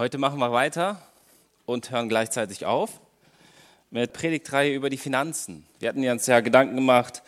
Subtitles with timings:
[0.00, 0.98] Heute machen wir weiter
[1.66, 3.02] und hören gleichzeitig auf
[3.90, 5.66] mit Predigtreihe über die Finanzen.
[5.78, 7.22] Wir hatten uns ja Gedanken gemacht,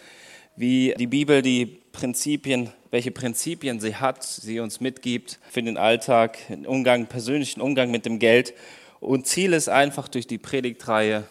[0.56, 6.38] wie die Bibel die Prinzipien, welche Prinzipien sie hat, sie uns mitgibt für den Alltag,
[6.48, 8.55] den Umgang, persönlichen Umgang mit dem Geld.
[9.00, 11.25] Und Ziel ist einfach durch die Predigtreihe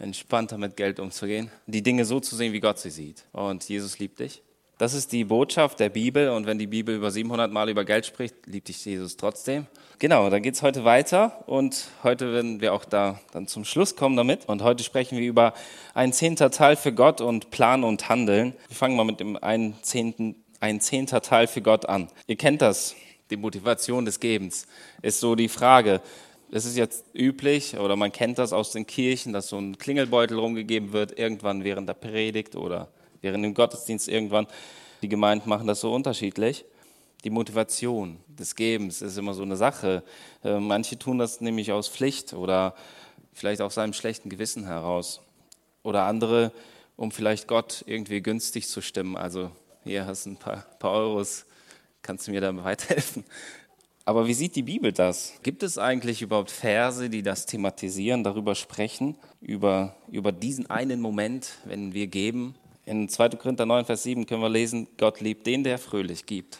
[0.00, 3.24] entspannter mit Geld umzugehen, die Dinge so zu sehen, wie Gott sie sieht.
[3.30, 4.42] Und Jesus liebt dich.
[4.78, 6.28] Das ist die Botschaft der Bibel.
[6.30, 9.66] Und wenn die Bibel über 700 Mal über Geld spricht, liebt dich Jesus trotzdem.
[9.98, 11.42] Genau, dann geht's heute weiter.
[11.46, 14.48] Und heute werden wir auch da dann zum Schluss kommen damit.
[14.48, 15.52] Und heute sprechen wir über
[15.94, 18.54] ein zehnter Teil für Gott und Plan und Handeln.
[18.68, 22.06] Wir fangen mal mit dem einen zehnten, ein zehnter Teil für Gott an.
[22.28, 22.94] Ihr kennt das.
[23.30, 24.68] Die Motivation des Gebens
[25.02, 26.00] ist so die Frage.
[26.52, 30.38] Es ist jetzt üblich oder man kennt das aus den Kirchen, dass so ein Klingelbeutel
[30.38, 32.88] rumgegeben wird, irgendwann während der Predigt oder
[33.20, 34.46] während dem Gottesdienst irgendwann.
[35.02, 36.64] Die Gemeinden machen das so unterschiedlich.
[37.24, 40.04] Die Motivation des Gebens ist immer so eine Sache.
[40.44, 42.74] Äh, manche tun das nämlich aus Pflicht oder
[43.32, 45.20] vielleicht aus seinem schlechten Gewissen heraus.
[45.82, 46.52] Oder andere,
[46.96, 49.16] um vielleicht Gott irgendwie günstig zu stimmen.
[49.16, 49.50] Also
[49.84, 51.46] hier hast du ein paar, paar Euros,
[52.02, 53.24] kannst du mir da weiterhelfen?
[54.04, 55.34] Aber wie sieht die Bibel das?
[55.42, 61.58] Gibt es eigentlich überhaupt Verse, die das thematisieren, darüber sprechen, über, über diesen einen Moment,
[61.64, 62.54] wenn wir geben,
[62.88, 63.30] in 2.
[63.30, 66.58] Korinther 9, Vers 7 können wir lesen, Gott liebt den, der fröhlich gibt.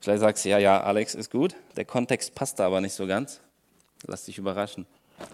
[0.00, 1.54] Vielleicht sagst du, ja, ja, Alex ist gut.
[1.76, 3.40] Der Kontext passt da aber nicht so ganz.
[4.06, 4.86] Lass dich überraschen.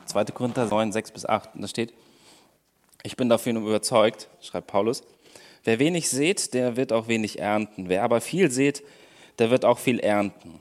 [0.06, 0.24] 2.
[0.26, 1.54] Korinther 9, 6 bis 8.
[1.54, 1.94] Und da steht,
[3.04, 5.04] ich bin dafür überzeugt, schreibt Paulus,
[5.62, 7.88] wer wenig sät, der wird auch wenig ernten.
[7.88, 8.82] Wer aber viel sät,
[9.38, 10.60] der wird auch viel ernten.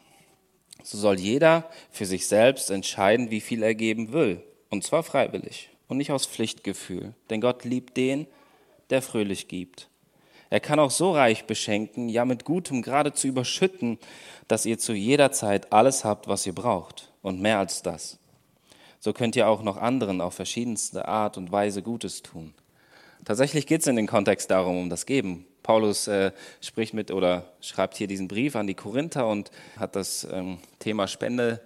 [0.83, 4.43] So soll jeder für sich selbst entscheiden, wie viel er geben will.
[4.69, 7.16] Und zwar freiwillig und nicht aus Pflichtgefühl.
[7.31, 8.36] Denn Gott liebt den, der
[9.02, 9.89] fröhlich gibt.
[10.50, 13.97] Er kann auch so reich beschenken, ja mit Gutem geradezu überschütten,
[14.47, 18.19] dass ihr zu jeder Zeit alles habt, was ihr braucht und mehr als das.
[19.00, 22.53] So könnt ihr auch noch anderen auf verschiedenste Art und Weise Gutes tun.
[23.23, 25.45] Tatsächlich geht es in den Kontext darum, um das Geben.
[25.64, 26.31] Paulus äh,
[26.61, 31.08] spricht mit oder schreibt hier diesen Brief an die Korinther und hat das ähm, Thema
[31.08, 31.60] Spende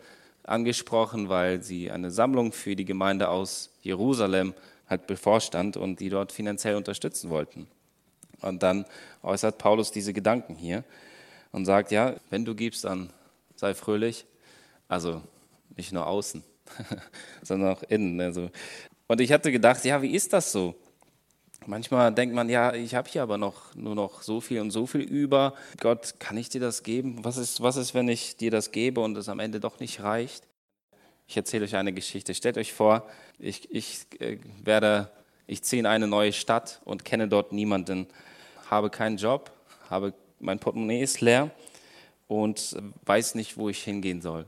[0.43, 4.53] angesprochen, weil sie eine Sammlung für die Gemeinde aus Jerusalem
[4.89, 7.67] halt bevorstand und die dort finanziell unterstützen wollten.
[8.41, 8.85] Und dann
[9.21, 10.83] äußert Paulus diese Gedanken hier
[11.51, 13.11] und sagt, ja, wenn du gibst, dann
[13.55, 14.25] sei fröhlich.
[14.87, 15.21] Also
[15.75, 16.43] nicht nur außen,
[17.43, 18.19] sondern auch innen.
[18.19, 18.49] Also.
[19.07, 20.75] Und ich hatte gedacht, ja, wie ist das so?
[21.65, 24.87] Manchmal denkt man, ja, ich habe hier aber noch nur noch so viel und so
[24.87, 25.53] viel über.
[25.79, 27.23] Gott, kann ich dir das geben?
[27.23, 30.01] Was ist, was ist, wenn ich dir das gebe und es am Ende doch nicht
[30.01, 30.47] reicht?
[31.29, 32.33] Ich erzähle euch eine Geschichte.
[32.33, 33.07] Stellt euch vor,
[33.37, 35.11] ich, ich äh, werde,
[35.45, 38.07] ich ziehe in eine neue Stadt und kenne dort niemanden,
[38.71, 39.51] habe keinen Job,
[39.91, 41.51] habe mein Portemonnaie ist leer
[42.27, 42.75] und
[43.05, 44.47] weiß nicht, wo ich hingehen soll.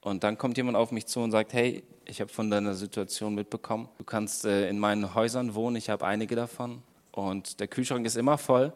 [0.00, 3.34] Und dann kommt jemand auf mich zu und sagt, hey, ich habe von deiner Situation
[3.34, 3.90] mitbekommen.
[3.98, 8.16] Du kannst äh, in meinen Häusern wohnen, ich habe einige davon und der Kühlschrank ist
[8.16, 8.72] immer voll.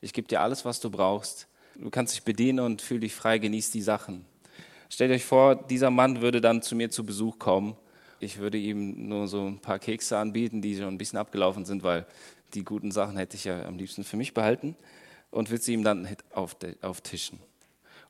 [0.00, 1.48] Ich gebe dir alles, was du brauchst.
[1.74, 4.24] Du kannst dich bedienen und fühl dich frei, genieß die Sachen.
[4.92, 7.76] Stellt euch vor, dieser Mann würde dann zu mir zu Besuch kommen.
[8.18, 11.84] Ich würde ihm nur so ein paar Kekse anbieten, die schon ein bisschen abgelaufen sind,
[11.84, 12.06] weil
[12.54, 14.74] die guten Sachen hätte ich ja am liebsten für mich behalten
[15.30, 17.38] und würde sie ihm dann auftischen.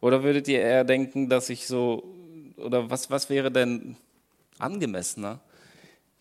[0.00, 2.14] Oder würdet ihr eher denken, dass ich so,
[2.56, 3.96] oder was, was wäre denn
[4.58, 5.40] angemessener,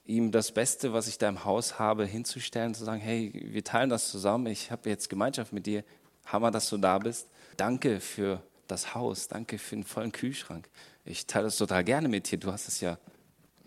[0.05, 3.89] ihm das Beste, was ich da im Haus habe, hinzustellen, zu sagen, hey, wir teilen
[3.89, 5.85] das zusammen, ich habe jetzt Gemeinschaft mit dir,
[6.25, 7.29] Hammer, dass du da bist.
[7.55, 10.69] Danke für das Haus, danke für den vollen Kühlschrank.
[11.05, 12.97] Ich teile das total gerne mit dir, du hast es ja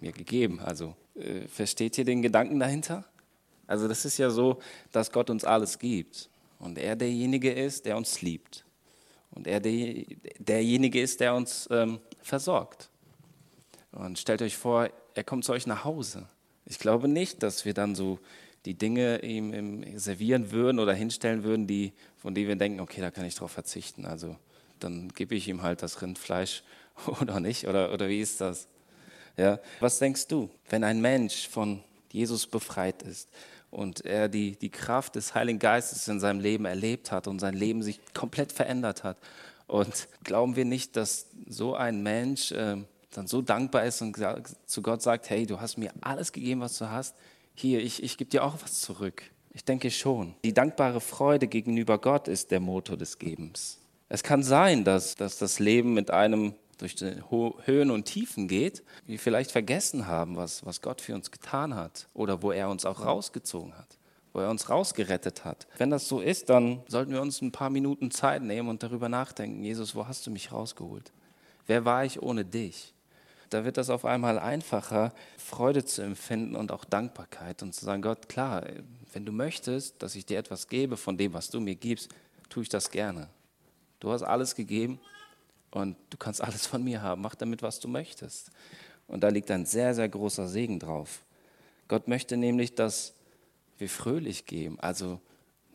[0.01, 0.61] mir gegeben.
[0.61, 3.05] Also äh, versteht ihr den Gedanken dahinter?
[3.67, 7.97] Also das ist ja so, dass Gott uns alles gibt und er derjenige ist, der
[7.97, 8.65] uns liebt
[9.31, 10.05] und er der,
[10.39, 12.91] derjenige ist, der uns ähm, versorgt.
[13.93, 16.27] Und stellt euch vor, er kommt zu euch nach Hause.
[16.65, 18.19] Ich glaube nicht, dass wir dann so
[18.65, 23.11] die Dinge ihm, servieren würden oder hinstellen würden, die, von denen wir denken, okay, da
[23.11, 24.05] kann ich drauf verzichten.
[24.07, 24.37] Also
[24.85, 26.63] dann gebe ich ihm halt das Rindfleisch
[27.21, 27.67] oder nicht?
[27.67, 28.69] Oder, oder wie ist das?
[29.37, 33.31] Ja, was denkst du, wenn ein Mensch von Jesus befreit ist
[33.71, 37.55] und er die, die Kraft des Heiligen Geistes in seinem Leben erlebt hat und sein
[37.55, 39.17] Leben sich komplett verändert hat?
[39.67, 42.77] Und glauben wir nicht, dass so ein Mensch äh,
[43.11, 44.19] dann so dankbar ist und
[44.67, 47.17] zu Gott sagt, hey, du hast mir alles gegeben, was du hast.
[47.55, 49.23] Hier, ich, ich gebe dir auch was zurück.
[49.55, 50.35] Ich denke schon.
[50.45, 53.79] Die dankbare Freude gegenüber Gott ist der Motor des Gebens.
[54.13, 58.83] Es kann sein, dass, dass das Leben mit einem durch die Höhen und Tiefen geht,
[59.07, 62.85] wir vielleicht vergessen haben, was, was Gott für uns getan hat oder wo er uns
[62.85, 63.97] auch rausgezogen hat,
[64.35, 65.67] wo er uns rausgerettet hat.
[65.79, 69.09] Wenn das so ist, dann sollten wir uns ein paar Minuten Zeit nehmen und darüber
[69.09, 71.11] nachdenken, Jesus, wo hast du mich rausgeholt?
[71.67, 72.93] Wer war ich ohne dich?
[73.49, 78.03] da wird das auf einmal einfacher, Freude zu empfinden und auch Dankbarkeit und zu sagen,
[78.03, 78.65] Gott, klar,
[79.15, 82.11] wenn du möchtest, dass ich dir etwas gebe von dem, was du mir gibst,
[82.49, 83.29] tue ich das gerne.
[84.03, 84.99] Du hast alles gegeben
[85.71, 87.23] und du kannst alles von mir haben.
[87.23, 88.51] Mach damit, was du möchtest.
[89.07, 91.23] Und da liegt ein sehr, sehr großer Segen drauf.
[91.87, 93.15] Gott möchte nämlich, dass
[93.79, 94.77] wir fröhlich geben.
[94.81, 95.21] Also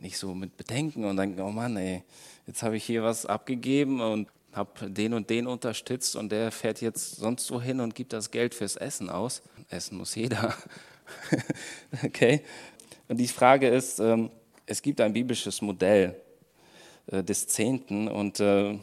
[0.02, 2.04] nicht so mit Bedenken und denken, oh Mann, ey,
[2.46, 6.82] jetzt habe ich hier was abgegeben und habe den und den unterstützt und der fährt
[6.82, 9.42] jetzt sonst wohin und gibt das Geld fürs Essen aus.
[9.70, 10.54] Essen muss jeder.
[12.04, 12.44] okay?
[13.08, 14.32] Und die Frage ist, ähm,
[14.66, 16.22] es gibt ein biblisches Modell
[17.12, 18.78] des Zehnten und äh,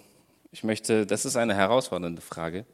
[0.52, 2.64] ich möchte, das ist eine herausfordernde Frage.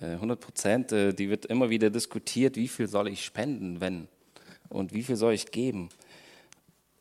[0.00, 4.08] 100 äh, Prozent, die wird immer wieder diskutiert, wie viel soll ich spenden, wenn
[4.68, 5.88] und wie viel soll ich geben.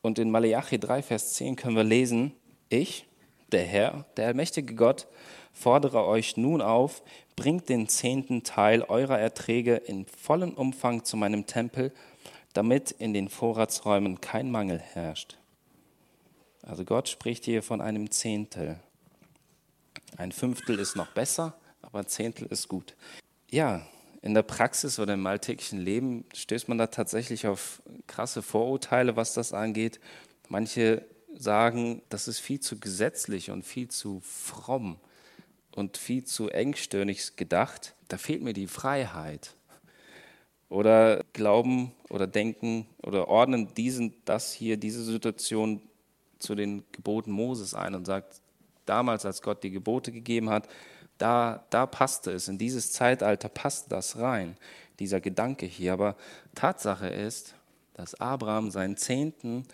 [0.02, 2.34] Und in Malachi 3, Vers 10 können wir lesen,
[2.70, 3.08] ich,
[3.52, 5.08] der Herr, der allmächtige Gott,
[5.52, 7.02] fordere euch nun auf,
[7.36, 11.92] bringt den zehnten Teil eurer Erträge in vollem Umfang zu meinem Tempel,
[12.54, 15.38] damit in den Vorratsräumen kein Mangel herrscht.
[16.66, 18.80] Also Gott spricht hier von einem Zehntel.
[20.18, 22.96] Ein Fünftel ist noch besser, aber ein Zehntel ist gut.
[23.52, 23.88] Ja,
[24.24, 29.36] in der Praxis oder im alltäglichen Leben stößt man da tatsächlich auf krasse Vorurteile, was
[29.36, 30.00] das angeht.
[30.50, 34.98] Manche sagen, das ist viel zu gesetzlich und viel zu fromm
[35.76, 37.94] und viel zu engstirnig gedacht.
[38.08, 39.54] Da fehlt mir die Freiheit.
[40.70, 45.82] Oder glauben oder denken oder ordnen diesen, das hier, diese Situation
[46.46, 48.42] zu den Geboten Moses ein und sagt,
[48.86, 50.68] damals, als Gott die Gebote gegeben hat,
[51.18, 54.58] da, da passte es, in dieses Zeitalter passte das rein,
[55.00, 55.94] dieser Gedanke hier.
[55.94, 56.16] Aber
[56.56, 57.56] Tatsache ist,
[57.94, 59.66] dass Abraham seinen Zehnten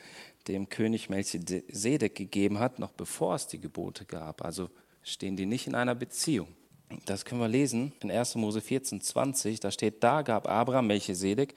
[0.47, 4.43] dem König Melchisedek gegeben hat, noch bevor es die Gebote gab.
[4.43, 4.69] Also
[5.03, 6.47] stehen die nicht in einer Beziehung.
[7.05, 8.35] Das können wir lesen in 1.
[8.35, 9.59] Mose 14, 20.
[9.59, 11.55] Da steht, da gab Abraham Melchisedek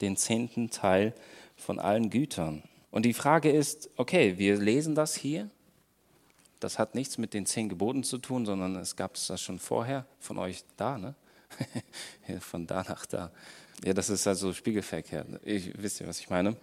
[0.00, 1.14] den zehnten Teil
[1.56, 2.62] von allen Gütern.
[2.90, 5.50] Und die Frage ist, okay, wir lesen das hier.
[6.60, 9.58] Das hat nichts mit den zehn Geboten zu tun, sondern es gab es das schon
[9.58, 11.14] vorher von euch da, ne?
[12.40, 13.30] von da nach da.
[13.84, 15.28] Ja, das ist also spiegelverkehrt.
[15.44, 16.56] Ich, wisst ihr, was ich meine?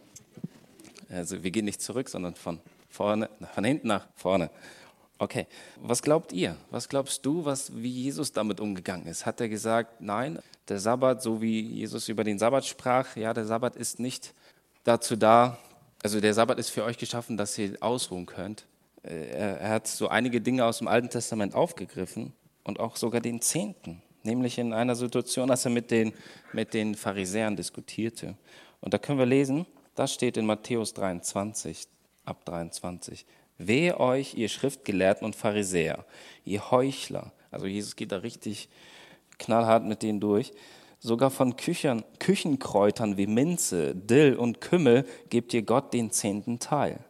[1.09, 2.59] Also wir gehen nicht zurück, sondern von
[2.89, 4.49] vorne, von hinten nach vorne.
[5.19, 5.47] Okay,
[5.77, 6.57] was glaubt ihr?
[6.71, 9.25] Was glaubst du, was, wie Jesus damit umgegangen ist?
[9.25, 13.45] Hat er gesagt, nein, der Sabbat, so wie Jesus über den Sabbat sprach, ja, der
[13.45, 14.33] Sabbat ist nicht
[14.83, 15.57] dazu da,
[16.03, 18.65] also der Sabbat ist für euch geschaffen, dass ihr ausruhen könnt.
[19.03, 22.33] Äh, er, hat so einige Dinge aus dem Alten Testament aufgegriffen
[22.63, 26.13] und auch sogar den Zehnten, nämlich in einer Situation, als er mit den,
[26.51, 28.35] mit den Pharisäern diskutierte.
[28.81, 29.65] Und da können wir lesen,
[29.95, 31.87] das steht in Matthäus 23,
[32.25, 33.25] ab 23.
[33.57, 36.05] Wehe euch, ihr Schriftgelehrten und Pharisäer,
[36.43, 37.31] ihr Heuchler.
[37.49, 38.67] Also Jesus geht da richtig
[39.37, 40.51] knallhart mit denen durch.
[41.05, 47.03] Sogar von Küchen, Küchenkräutern wie Minze, Dill und Kümmel gebt ihr Gott den zehnten Teil.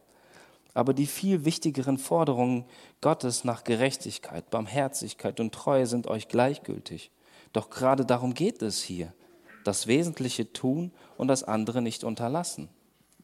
[0.74, 2.64] Aber die viel wichtigeren Forderungen
[3.00, 7.12] Gottes nach Gerechtigkeit, Barmherzigkeit und Treue sind euch gleichgültig.
[7.52, 9.14] Doch gerade darum geht es hier.
[9.62, 12.70] Das Wesentliche tun und das andere nicht unterlassen.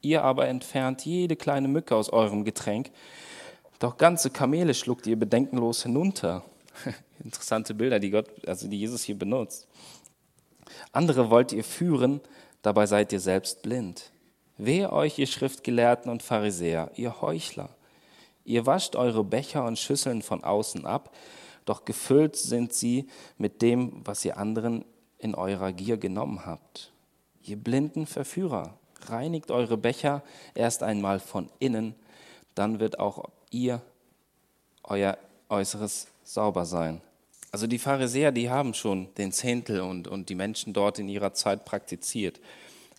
[0.02, 2.93] Ihr aber entfernt jede kleine Mücke aus eurem Getränk,
[3.81, 6.44] doch ganze Kamele schluckt ihr bedenkenlos hinunter.
[7.25, 9.67] Interessante Bilder, die Gott, also die Jesus hier benutzt.
[10.93, 12.20] Andere wollt ihr führen,
[12.62, 14.12] dabei seid ihr selbst blind.
[14.58, 17.70] Wehe euch, ihr Schriftgelehrten und Pharisäer, ihr Heuchler.
[18.44, 21.15] Ihr wascht eure Becher und Schüsseln von außen ab,
[21.65, 23.08] doch gefüllt sind sie
[23.39, 24.84] mit dem, was ihr anderen
[25.19, 26.93] in eurer Gier genommen habt.
[27.43, 28.74] Ihr blinden Verführer,
[29.06, 30.22] reinigt eure Becher
[30.55, 31.94] erst einmal von innen,
[32.55, 33.81] dann wird auch ihr,
[34.82, 35.17] euer
[35.48, 37.00] Äußeres sauber sein.
[37.52, 41.34] Also die Pharisäer, die haben schon den Zehntel und, und die Menschen dort in ihrer
[41.34, 42.40] Zeit praktiziert.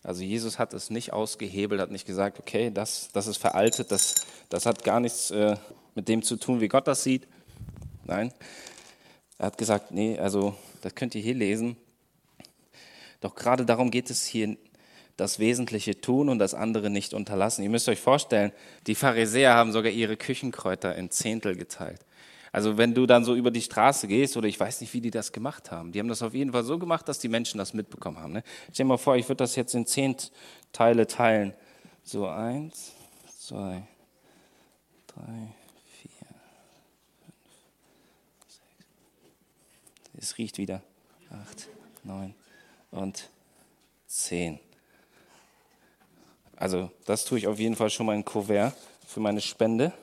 [0.02, 4.26] Also Jesus hat es nicht ausgehebelt, hat nicht gesagt, okay, das, das ist veraltet, das,
[4.48, 5.56] das hat gar nichts äh,
[5.94, 7.28] mit dem zu tun, wie Gott das sieht.
[8.04, 8.32] Nein,
[9.38, 11.76] er hat gesagt, nee, also das könnt ihr hier lesen.
[13.20, 14.56] Doch gerade darum geht es hier
[15.16, 17.62] das Wesentliche tun und das andere nicht unterlassen.
[17.62, 18.52] Ihr müsst euch vorstellen,
[18.86, 22.00] die Pharisäer haben sogar ihre Küchenkräuter in Zehntel geteilt.
[22.52, 25.10] Also wenn du dann so über die Straße gehst, oder ich weiß nicht, wie die
[25.10, 25.90] das gemacht haben.
[25.90, 28.34] Die haben das auf jeden Fall so gemacht, dass die Menschen das mitbekommen haben.
[28.34, 28.44] Ne?
[28.70, 30.14] Stell dir mal vor, ich würde das jetzt in zehn
[30.70, 31.54] Teile teilen.
[32.04, 32.92] So eins,
[33.38, 33.86] zwei,
[35.06, 35.54] drei,
[36.02, 36.10] vier,
[37.24, 37.34] fünf,
[38.46, 38.60] sechs.
[40.18, 40.82] Es riecht wieder.
[41.30, 41.68] Acht,
[42.04, 42.34] neun
[42.90, 43.30] und
[44.06, 44.60] zehn.
[46.56, 49.94] Also das tue ich auf jeden Fall schon mal in Kuvert für meine Spende.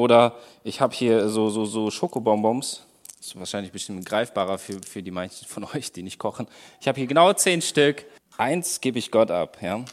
[0.00, 2.86] Oder ich habe hier so, so, so Schokobonbons
[3.18, 6.48] Das ist wahrscheinlich ein bisschen greifbarer für, für die meisten von euch, die nicht kochen.
[6.80, 8.06] Ich habe hier genau zehn Stück.
[8.38, 9.58] Eins gebe ich Gott ab.
[9.60, 9.84] Ja?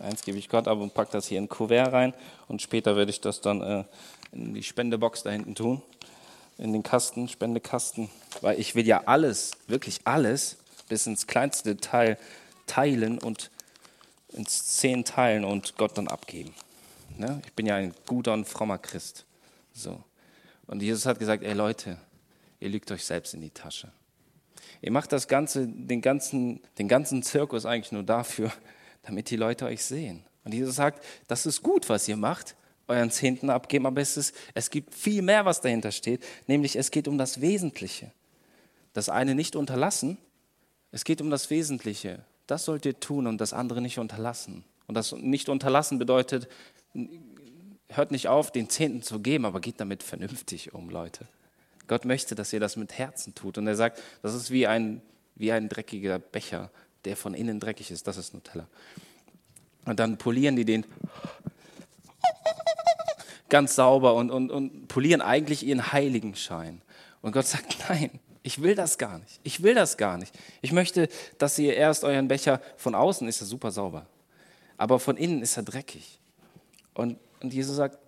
[0.00, 2.12] Eins gebe ich Gott ab und packe das hier in ein Kuvert rein.
[2.46, 3.84] Und später werde ich das dann äh,
[4.32, 5.80] in die Spendebox da hinten tun.
[6.58, 8.10] In den Kasten, Spendekasten.
[8.42, 10.58] Weil ich will ja alles, wirklich alles,
[10.90, 12.18] bis ins kleinste Detail
[12.66, 13.50] teilen und
[14.34, 16.52] ins zehn teilen und Gott dann abgeben.
[17.18, 17.40] Ne?
[17.44, 19.26] Ich bin ja ein guter und frommer Christ.
[19.72, 20.02] So.
[20.66, 21.98] Und Jesus hat gesagt, ey Leute,
[22.60, 23.92] ihr lügt euch selbst in die Tasche.
[24.80, 28.52] Ihr macht das Ganze, den ganzen, den ganzen Zirkus eigentlich nur dafür,
[29.02, 30.24] damit die Leute euch sehen.
[30.44, 32.56] Und Jesus sagt, das ist gut, was ihr macht,
[32.88, 36.90] euren Zehnten abgeben, aber es, ist, es gibt viel mehr, was dahinter steht, nämlich es
[36.90, 38.12] geht um das Wesentliche.
[38.92, 40.18] Das eine nicht unterlassen,
[40.90, 42.24] es geht um das Wesentliche.
[42.46, 44.64] Das sollt ihr tun und das andere nicht unterlassen.
[44.86, 46.48] Und das nicht unterlassen bedeutet,
[47.88, 51.26] hört nicht auf, den Zehnten zu geben, aber geht damit vernünftig um, Leute.
[51.88, 53.58] Gott möchte, dass ihr das mit Herzen tut.
[53.58, 55.02] Und er sagt, das ist wie ein,
[55.34, 56.70] wie ein dreckiger Becher,
[57.04, 58.06] der von innen dreckig ist.
[58.06, 58.66] Das ist Nutella.
[59.84, 60.84] Und dann polieren die den
[63.48, 66.80] ganz sauber und, und, und polieren eigentlich ihren Heiligenschein.
[67.20, 68.10] Und Gott sagt, nein,
[68.42, 69.40] ich will das gar nicht.
[69.42, 70.34] Ich will das gar nicht.
[70.62, 71.08] Ich möchte,
[71.38, 74.06] dass ihr erst euren Becher von außen ist er super sauber,
[74.82, 76.18] aber von innen ist er dreckig.
[76.92, 77.98] Und, und Jesus sagt,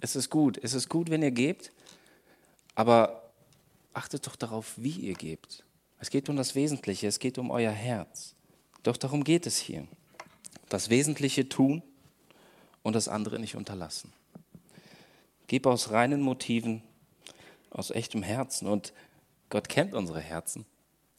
[0.00, 1.70] es ist gut, es ist gut, wenn ihr gebt,
[2.74, 3.30] aber
[3.92, 5.62] achtet doch darauf, wie ihr gebt.
[5.98, 8.34] Es geht um das Wesentliche, es geht um euer Herz.
[8.84, 9.86] Doch darum geht es hier.
[10.70, 11.82] Das Wesentliche tun
[12.82, 14.14] und das andere nicht unterlassen.
[15.46, 16.82] Gib aus reinen Motiven,
[17.68, 18.66] aus echtem Herzen.
[18.66, 18.94] Und
[19.50, 20.64] Gott kennt unsere Herzen.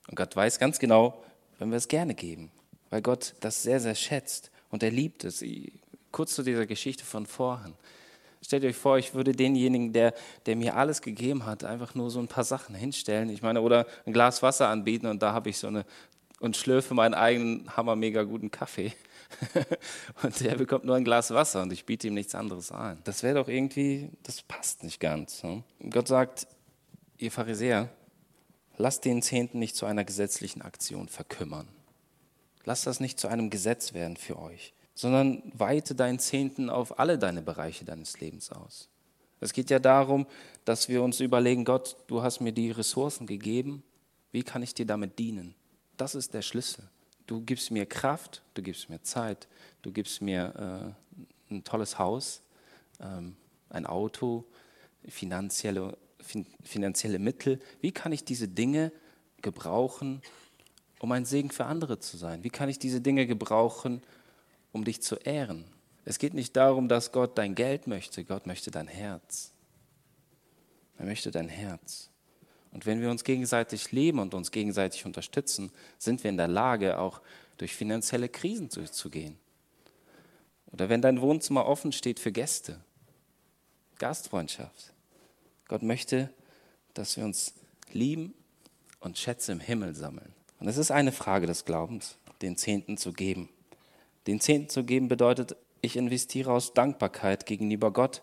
[0.07, 1.23] Und Gott weiß ganz genau,
[1.59, 2.49] wenn wir es gerne geben,
[2.91, 5.43] weil Gott das sehr, sehr schätzt und er liebt es.
[6.11, 7.73] Kurz zu dieser Geschichte von vorhin.
[8.43, 10.13] Stellt euch vor, ich würde denjenigen, der,
[10.45, 13.29] der mir alles gegeben hat, einfach nur so ein paar Sachen hinstellen.
[13.29, 15.85] Ich meine, oder ein Glas Wasser anbieten und da habe ich so eine
[16.39, 17.95] und schlürfe meinen eigenen hammer
[18.25, 18.93] guten Kaffee.
[20.23, 22.97] und der bekommt nur ein Glas Wasser und ich biete ihm nichts anderes an.
[23.03, 25.43] Das wäre doch irgendwie, das passt nicht ganz.
[25.43, 25.63] Ne?
[25.91, 26.47] Gott sagt,
[27.19, 27.89] ihr Pharisäer,
[28.77, 31.67] lasst den Zehnten nicht zu einer gesetzlichen Aktion verkümmern.
[32.65, 37.17] Lasst das nicht zu einem Gesetz werden für euch sondern weite deinen Zehnten auf alle
[37.17, 38.89] deine Bereiche deines Lebens aus.
[39.39, 40.27] Es geht ja darum,
[40.65, 43.83] dass wir uns überlegen, Gott, du hast mir die Ressourcen gegeben,
[44.31, 45.55] wie kann ich dir damit dienen?
[45.97, 46.83] Das ist der Schlüssel.
[47.25, 49.47] Du gibst mir Kraft, du gibst mir Zeit,
[49.81, 50.95] du gibst mir
[51.49, 52.41] äh, ein tolles Haus,
[52.99, 53.35] ähm,
[53.69, 54.45] ein Auto,
[55.07, 57.59] finanzielle, fin finanzielle Mittel.
[57.81, 58.91] Wie kann ich diese Dinge
[59.41, 60.21] gebrauchen,
[61.01, 62.43] um ein Segen für andere zu sein?
[62.43, 64.01] Wie kann ich diese Dinge gebrauchen,
[64.71, 65.65] um dich zu ehren.
[66.05, 69.51] Es geht nicht darum, dass Gott dein Geld möchte, Gott möchte dein Herz.
[70.97, 72.09] Er möchte dein Herz.
[72.71, 76.99] Und wenn wir uns gegenseitig leben und uns gegenseitig unterstützen, sind wir in der Lage,
[76.99, 77.21] auch
[77.57, 79.37] durch finanzielle Krisen durchzugehen.
[80.71, 82.79] Oder wenn dein Wohnzimmer offen steht für Gäste.
[83.99, 84.93] Gastfreundschaft.
[85.67, 86.29] Gott möchte,
[86.93, 87.53] dass wir uns
[87.91, 88.33] lieben
[88.99, 90.33] und Schätze im Himmel sammeln.
[90.61, 93.49] Und es ist eine Frage des Glaubens, den Zehnten zu geben.
[94.27, 98.21] Den Zehnten zu geben bedeutet, ich investiere aus Dankbarkeit gegenüber Gott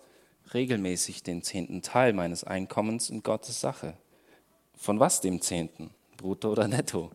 [0.54, 3.94] regelmäßig den zehnten Teil meines Einkommens in Gottes Sache.
[4.76, 5.90] Von was dem Zehnten?
[6.16, 7.10] Brutto oder netto?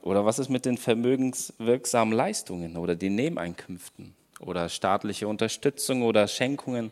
[0.00, 6.90] Oder was ist mit den vermögenswirksamen Leistungen oder den Nebeneinkünften oder staatliche Unterstützung oder Schenkungen?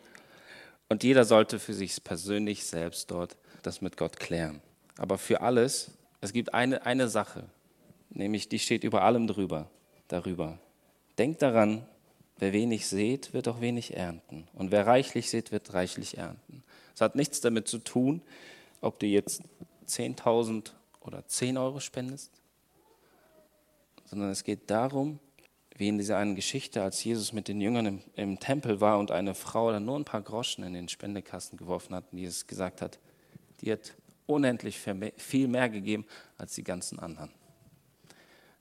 [0.90, 4.60] Und jeder sollte für sich persönlich selbst dort das mit Gott klären.
[4.98, 7.44] Aber für alles, es gibt eine, eine Sache,
[8.10, 9.70] nämlich die steht über allem drüber,
[10.08, 10.58] darüber.
[11.18, 11.86] Denkt daran,
[12.38, 14.46] wer wenig sät, wird auch wenig ernten.
[14.54, 16.62] Und wer reichlich sät, wird reichlich ernten.
[16.94, 18.22] Es hat nichts damit zu tun,
[18.80, 19.42] ob du jetzt
[19.88, 22.30] 10.000 oder 10 Euro spendest,
[24.04, 25.18] sondern es geht darum,
[25.76, 29.10] wie in dieser einen Geschichte, als Jesus mit den Jüngern im, im Tempel war und
[29.10, 32.82] eine Frau dann nur ein paar Groschen in den Spendekasten geworfen hat und Jesus gesagt
[32.82, 32.98] hat,
[33.62, 33.94] die hat
[34.30, 34.78] unendlich
[35.16, 36.06] viel mehr gegeben
[36.38, 37.30] als die ganzen anderen.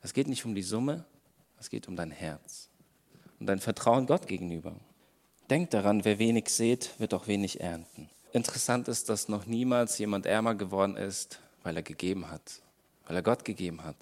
[0.01, 1.05] Es geht nicht um die Summe,
[1.59, 2.69] es geht um dein Herz
[3.39, 4.75] und dein Vertrauen Gott gegenüber.
[5.49, 8.09] Denk daran, wer wenig sät, wird auch wenig ernten.
[8.31, 12.61] Interessant ist, dass noch niemals jemand ärmer geworden ist, weil er gegeben hat,
[13.07, 13.95] weil er Gott gegeben hat.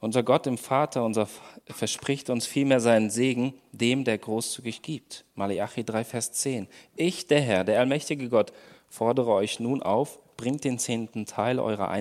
[0.00, 1.28] Unser Gott im Vater, unser
[1.66, 5.24] verspricht uns vielmehr seinen Segen dem, der großzügig gibt.
[5.34, 6.68] Malachi 3, Vers 10.
[6.96, 8.52] Ich, der Herr, der allmächtige Gott,
[8.88, 11.94] fordere euch nun auf, bringt den zehnten Teil eurer,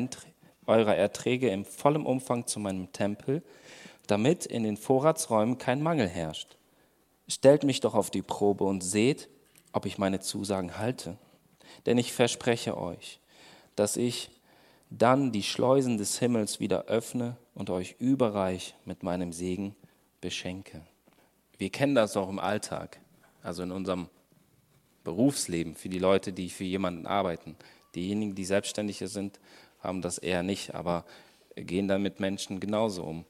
[0.66, 3.44] eurer Erträge im vollen Umfang zu meinem Tempel,
[4.08, 6.56] damit in den Vorratsräumen kein Mangel herrscht.
[7.28, 9.28] Stellt mich doch auf die Probe und seht,
[9.74, 11.18] ob ich meine Zusagen halte.
[11.86, 13.20] Denn ich verspreche euch,
[13.76, 14.32] dass ich
[14.90, 19.76] dann die Schleusen des Himmels wieder öffne und euch überreich mit meinem Segen
[20.22, 20.80] beschenke.
[21.58, 23.02] Wir kennen das auch im Alltag,
[23.44, 24.08] also in unserem
[25.04, 27.58] Berufsleben, für die Leute, die für jemanden arbeiten.
[27.96, 29.40] Diejenigen, die Selbstständige sind,
[29.80, 31.06] haben das eher nicht, aber
[31.56, 33.26] gehen dann mit Menschen genauso um.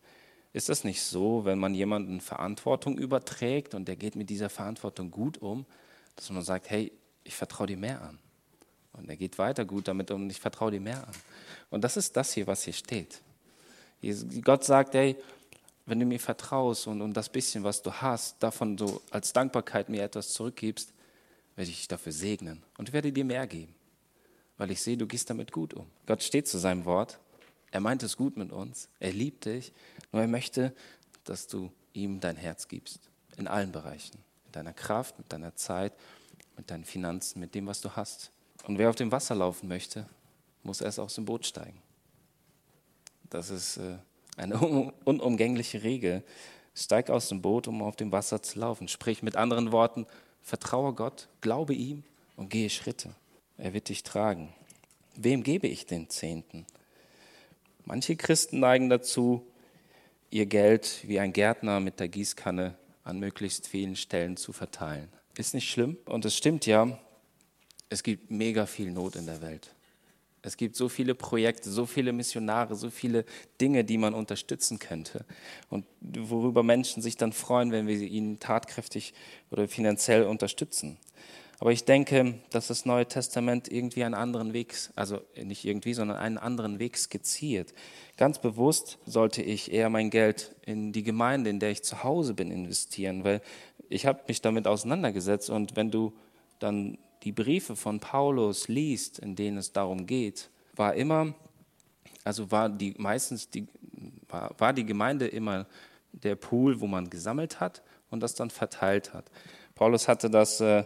[0.52, 5.12] Ist das nicht so, wenn man jemanden Verantwortung überträgt und der geht mit dieser Verantwortung
[5.12, 5.66] gut um,
[6.16, 6.92] dass man sagt, hey,
[7.24, 8.18] ich vertraue dir mehr an.
[8.94, 11.14] Und er geht weiter gut damit um und ich vertraue dir mehr an.
[11.70, 13.22] Und das ist das hier, was hier steht.
[14.44, 15.16] Gott sagt, hey,
[15.86, 19.90] wenn du mir vertraust und, und das bisschen, was du hast, davon so als Dankbarkeit
[19.90, 20.94] mir etwas zurückgibst,
[21.56, 23.74] werde ich dich dafür segnen und werde dir mehr geben,
[24.60, 25.88] weil ich sehe, du gehst damit gut um.
[26.06, 27.18] Gott steht zu seinem Wort.
[27.72, 28.90] Er meint es gut mit uns.
[29.00, 29.72] Er liebt dich.
[30.12, 30.76] Nur er möchte,
[31.24, 33.10] dass du ihm dein Herz gibst.
[33.38, 34.20] In allen Bereichen.
[34.46, 35.94] Mit deiner Kraft, mit deiner Zeit,
[36.58, 38.32] mit deinen Finanzen, mit dem, was du hast.
[38.66, 40.06] Und wer auf dem Wasser laufen möchte,
[40.64, 41.82] muss erst aus dem Boot steigen.
[43.30, 43.96] Das ist äh,
[44.36, 44.60] eine
[45.06, 46.22] unumgängliche Regel.
[46.76, 48.90] Steig aus dem Boot, um auf dem Wasser zu laufen.
[48.90, 50.06] Sprich mit anderen Worten,
[50.42, 52.04] vertraue Gott, glaube ihm
[52.36, 53.16] und gehe Schritte.
[53.62, 54.54] Er wird dich tragen.
[55.18, 56.66] Wem gebe ich den Zehnten?
[57.84, 59.46] Manche Christen neigen dazu,
[60.30, 65.10] ihr Geld wie ein Gärtner mit der Gießkanne an möglichst vielen Stellen zu verteilen.
[65.38, 65.98] Ist nicht schlimm.
[66.06, 66.98] Und es stimmt ja,
[67.90, 69.74] es gibt mega viel Not in der Welt.
[70.42, 73.26] Es gibt so viele Projekte, so viele Missionare, so viele
[73.60, 75.26] Dinge, die man unterstützen könnte
[75.70, 79.14] und worüber Menschen sich dann freuen, wenn wir ihnen tatkräftig
[79.52, 80.98] oder finanziell unterstützen.
[81.60, 86.18] Aber ich denke, dass das Neue Testament irgendwie einen anderen Weg, also nicht irgendwie, sondern
[86.18, 87.74] einen anderen Weg skizziert.
[88.16, 92.34] Ganz bewusst sollte ich eher mein Geld in die Gemeinde, in der ich zu Hause
[92.34, 93.42] bin, investieren, weil
[93.90, 96.14] ich habe mich damit auseinandergesetzt und wenn du
[96.60, 101.34] dann die Briefe von Paulus liest, in denen es darum geht, war immer,
[102.24, 103.68] also war die meistens die,
[104.30, 105.66] war, war die Gemeinde immer
[106.14, 109.26] der Pool, wo man gesammelt hat und das dann verteilt hat.
[109.76, 110.86] Paulus hatte das, äh,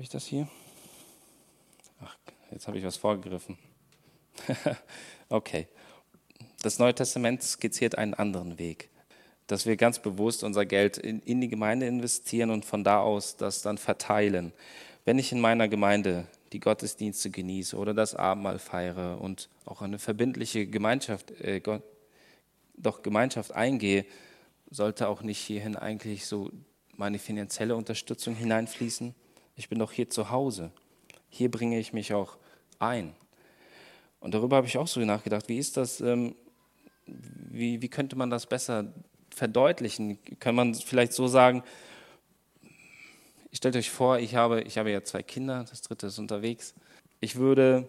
[0.00, 0.48] habe ich das hier?
[2.02, 2.16] Ach,
[2.50, 3.58] jetzt habe ich was vorgegriffen.
[5.28, 5.68] okay.
[6.62, 8.88] Das Neue Testament skizziert einen anderen Weg,
[9.46, 13.36] dass wir ganz bewusst unser Geld in, in die Gemeinde investieren und von da aus
[13.36, 14.52] das dann verteilen
[15.04, 19.98] wenn ich in meiner Gemeinde die Gottesdienste genieße oder das Abendmahl feiere und auch eine
[19.98, 21.82] verbindliche Gemeinschaft, äh, Gott,
[22.76, 24.04] doch Gemeinschaft eingehe,
[24.70, 26.50] sollte auch nicht hierhin eigentlich so
[26.96, 29.14] meine finanzielle Unterstützung hineinfließen.
[29.60, 30.72] Ich bin doch hier zu Hause.
[31.28, 32.36] Hier bringe ich mich auch
[32.78, 33.14] ein.
[34.18, 36.34] Und darüber habe ich auch so nachgedacht, wie ist das, ähm,
[37.06, 38.92] wie, wie könnte man das besser
[39.30, 40.18] verdeutlichen?
[40.40, 41.62] Kann man vielleicht so sagen,
[43.52, 46.72] Stellt euch vor, ich habe, ich habe ja zwei Kinder, das dritte ist unterwegs.
[47.18, 47.88] Ich würde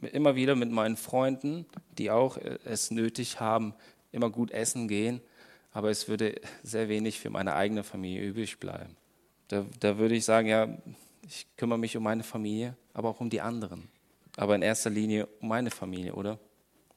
[0.00, 1.64] immer wieder mit meinen Freunden,
[1.96, 3.74] die auch äh, es nötig haben,
[4.10, 5.20] immer gut essen gehen,
[5.72, 8.97] aber es würde sehr wenig für meine eigene Familie übrig bleiben.
[9.48, 10.68] Da, da würde ich sagen, ja,
[11.26, 13.88] ich kümmere mich um meine Familie, aber auch um die anderen.
[14.36, 16.38] Aber in erster Linie um meine Familie, oder?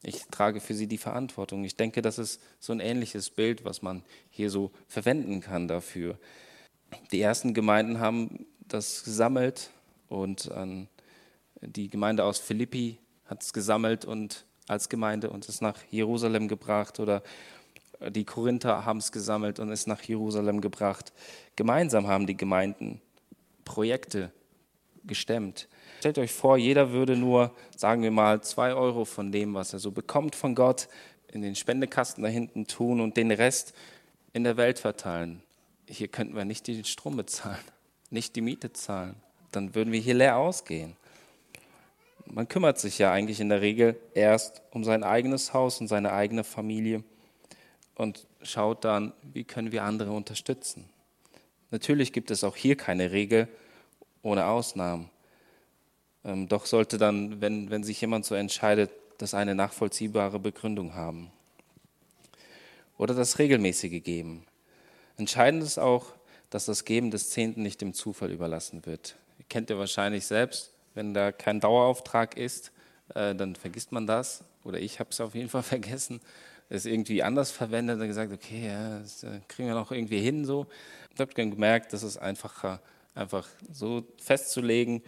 [0.04, 1.64] Ich trage für sie die Verantwortung.
[1.64, 6.18] Ich denke, das ist so ein ähnliches Bild, was man hier so verwenden kann dafür.
[7.12, 9.70] Die ersten Gemeinden haben das gesammelt
[10.10, 10.50] und
[11.62, 17.00] die Gemeinde aus Philippi hat es gesammelt und als Gemeinde und es nach Jerusalem gebracht
[17.00, 17.22] oder
[18.10, 21.14] die Korinther haben es gesammelt und es nach Jerusalem gebracht.
[21.56, 23.02] Gemeinsam haben die Gemeinden
[23.66, 24.32] Projekte
[25.04, 25.68] gestemmt.
[26.00, 29.80] Stellt euch vor, jeder würde nur, sagen wir mal, zwei Euro von dem, was er
[29.80, 30.88] so bekommt von Gott,
[31.32, 33.74] in den Spendekasten da hinten tun und den Rest
[34.34, 35.42] in der Welt verteilen
[35.92, 37.64] hier könnten wir nicht den Strom bezahlen,
[38.10, 39.16] nicht die Miete zahlen.
[39.52, 40.96] Dann würden wir hier leer ausgehen.
[42.26, 46.14] Man kümmert sich ja eigentlich in der Regel erst um sein eigenes Haus und seine
[46.14, 47.04] eigene Familie
[47.96, 50.90] und schaut dann, wie können wir andere unterstützen.
[51.72, 53.48] Natürlich gibt es auch hier keine Regel
[54.22, 55.10] ohne Ausnahmen.
[56.24, 61.32] Ähm, doch sollte dann, wenn, wenn sich jemand so entscheidet, das eine nachvollziehbare Begründung haben.
[62.98, 64.46] Oder das regelmäßige Geben.
[65.18, 66.14] Entscheidend ist auch,
[66.50, 69.16] dass das Geben des Zehnten nicht dem Zufall überlassen wird.
[69.50, 72.72] Kennt ihr wahrscheinlich selbst, wenn da kein Dauerauftrag ist,
[73.16, 74.44] äh, dann vergisst man das.
[74.64, 76.22] Oder ich habe es auf jeden Fall vergessen,
[76.72, 80.46] es irgendwie anders verwendet und gesagt, okay, ja, das äh, kriegen wir noch irgendwie hin
[80.46, 80.68] so.
[81.14, 82.82] Ich habe gemerkt, das ist einfacher,
[83.14, 85.04] einfach so festzulegen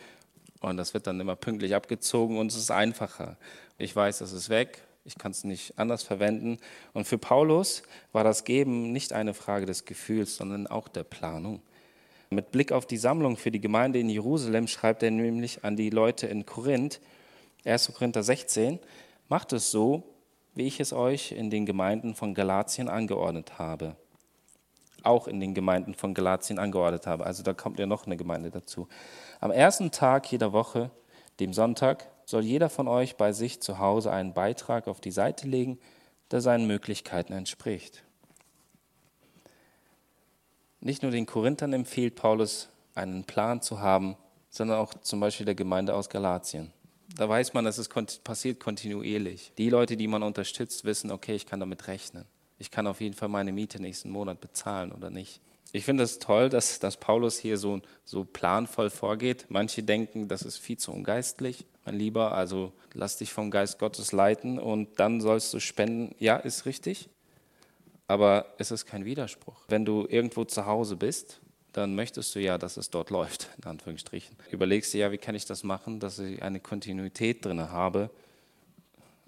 [0.59, 3.37] und das wird dann immer pünktlich abgezogen und es ist einfacher.
[3.77, 6.57] Ich weiß, das ist weg, ich kann es nicht anders verwenden.
[6.91, 11.61] Und für Paulus war das Geben nicht eine Frage des Gefühls, sondern auch der Planung.
[12.29, 15.91] Mit Blick auf die Sammlung für die Gemeinde in Jerusalem schreibt er nämlich an die
[15.91, 16.99] Leute in Korinth,
[17.63, 17.93] 1.
[17.93, 18.79] Korinther 16,
[19.29, 20.03] macht es so,
[20.55, 23.95] wie ich es euch in den Gemeinden von Galatien angeordnet habe.
[25.03, 27.25] Auch in den Gemeinden von Galatien angeordnet habe.
[27.25, 28.87] Also da kommt ja noch eine Gemeinde dazu.
[29.39, 30.91] Am ersten Tag jeder Woche,
[31.39, 35.47] dem Sonntag, soll jeder von euch bei sich zu Hause einen Beitrag auf die Seite
[35.47, 35.79] legen,
[36.31, 38.03] der seinen Möglichkeiten entspricht.
[40.79, 44.15] Nicht nur den Korinthern empfiehlt Paulus, einen Plan zu haben,
[44.49, 46.71] sondern auch zum Beispiel der Gemeinde aus Galatien.
[47.15, 49.51] Da weiß man, dass es passiert kontinuierlich.
[49.57, 52.25] Die Leute, die man unterstützt, wissen, okay, ich kann damit rechnen.
[52.57, 55.41] Ich kann auf jeden Fall meine Miete nächsten Monat bezahlen oder nicht.
[55.75, 59.45] Ich finde es das toll, dass, dass Paulus hier so, so planvoll vorgeht.
[59.49, 61.65] Manche denken, das ist viel zu ungeistlich.
[61.85, 66.15] Mein Lieber, also lass dich vom Geist Gottes leiten und dann sollst du spenden.
[66.19, 67.09] Ja, ist richtig.
[68.07, 69.65] Aber es ist kein Widerspruch.
[69.67, 71.41] Wenn du irgendwo zu Hause bist
[71.73, 74.37] dann möchtest du ja, dass es dort läuft, in Anführungsstrichen.
[74.51, 78.09] Überlegst du ja, wie kann ich das machen, dass ich eine Kontinuität drin habe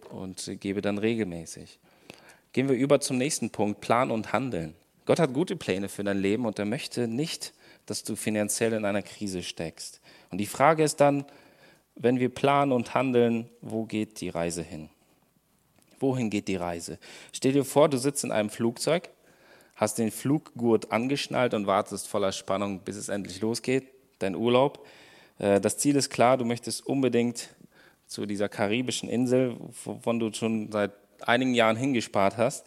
[0.09, 1.79] und gebe dann regelmäßig.
[2.53, 4.75] Gehen wir über zum nächsten Punkt, Plan und Handeln.
[5.05, 7.53] Gott hat gute Pläne für dein Leben und er möchte nicht,
[7.85, 10.01] dass du finanziell in einer Krise steckst.
[10.31, 11.25] Und die Frage ist dann,
[11.95, 14.89] wenn wir planen und handeln, wo geht die Reise hin?
[15.99, 16.97] Wohin geht die Reise?
[17.31, 19.09] Stell dir vor, du sitzt in einem Flugzeug
[19.75, 23.87] hast den Fluggurt angeschnallt und wartest voller Spannung, bis es endlich losgeht,
[24.19, 24.85] dein Urlaub.
[25.39, 27.49] Äh, das Ziel ist klar, du möchtest unbedingt
[28.07, 32.65] zu dieser karibischen Insel, wovon du schon seit einigen Jahren hingespart hast.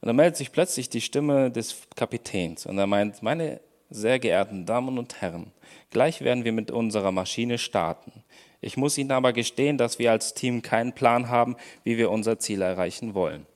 [0.00, 4.66] Und dann meldet sich plötzlich die Stimme des Kapitäns und er meint, meine sehr geehrten
[4.66, 5.52] Damen und Herren,
[5.90, 8.24] gleich werden wir mit unserer Maschine starten.
[8.60, 12.38] Ich muss Ihnen aber gestehen, dass wir als Team keinen Plan haben, wie wir unser
[12.38, 13.46] Ziel erreichen wollen.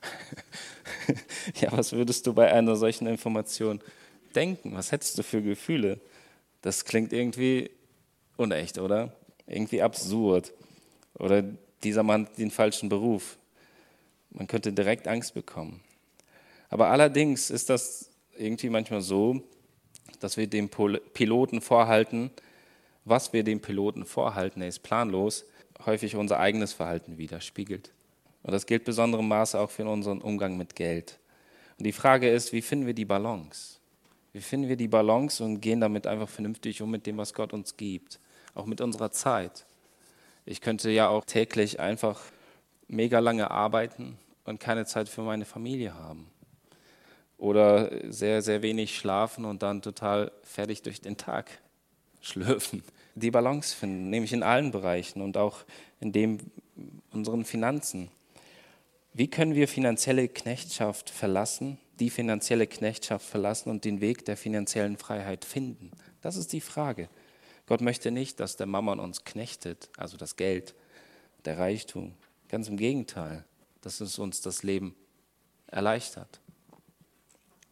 [1.60, 3.80] ja, was würdest du bei einer solchen Information
[4.34, 4.74] denken?
[4.74, 6.00] Was hättest du für Gefühle?
[6.62, 7.70] Das klingt irgendwie
[8.36, 9.12] unecht, oder?
[9.46, 10.52] Irgendwie absurd.
[11.14, 11.44] Oder
[11.82, 13.38] dieser Mann hat den falschen Beruf.
[14.30, 15.80] Man könnte direkt Angst bekommen.
[16.68, 19.42] Aber allerdings ist das irgendwie manchmal so,
[20.20, 22.30] dass wir dem Piloten vorhalten,
[23.04, 25.44] was wir dem Piloten vorhalten, er ist planlos,
[25.84, 27.90] häufig unser eigenes Verhalten widerspiegelt.
[28.42, 31.18] Und das gilt besonderem Maße auch für unseren Umgang mit Geld.
[31.78, 33.78] Und die Frage ist, wie finden wir die Balance?
[34.32, 37.52] Wie finden wir die Balance und gehen damit einfach vernünftig um mit dem, was Gott
[37.52, 38.20] uns gibt?
[38.54, 39.66] Auch mit unserer Zeit.
[40.44, 42.20] Ich könnte ja auch täglich einfach
[42.88, 46.26] mega lange arbeiten und keine Zeit für meine Familie haben.
[47.38, 51.50] Oder sehr, sehr wenig schlafen und dann total fertig durch den Tag
[52.20, 52.82] schlürfen.
[53.14, 55.64] Die Balance finden, nämlich in allen Bereichen und auch
[56.00, 56.38] in dem
[57.12, 58.10] unseren Finanzen.
[59.12, 64.96] Wie können wir finanzielle Knechtschaft verlassen, die finanzielle Knechtschaft verlassen und den Weg der finanziellen
[64.96, 65.90] Freiheit finden?
[66.20, 67.08] Das ist die Frage.
[67.66, 70.74] Gott möchte nicht, dass der Mammon uns knechtet, also das Geld,
[71.44, 72.14] der Reichtum.
[72.48, 73.44] Ganz im Gegenteil,
[73.80, 74.94] dass es uns das Leben
[75.66, 76.40] erleichtert.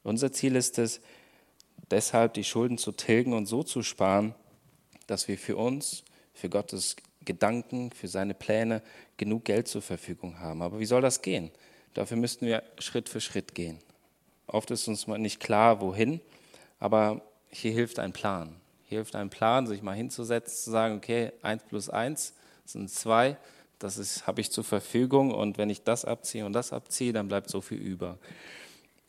[0.02, 1.00] Unser Ziel ist es,
[1.90, 4.34] deshalb die Schulden zu tilgen und so zu sparen,
[5.06, 8.82] dass wir für uns, für Gottes Gedanken, für seine Pläne
[9.16, 10.62] genug Geld zur Verfügung haben.
[10.62, 11.50] Aber wie soll das gehen?
[11.94, 13.78] Dafür müssten wir Schritt für Schritt gehen.
[14.46, 16.20] Oft ist uns nicht klar, wohin,
[16.78, 18.56] aber hier hilft ein Plan.
[18.84, 23.36] Hier hilft ein Plan, sich mal hinzusetzen, zu sagen, okay, 1 plus 1 sind 2,
[23.78, 27.50] das habe ich zur Verfügung und wenn ich das abziehe und das abziehe, dann bleibt
[27.50, 28.18] so viel über.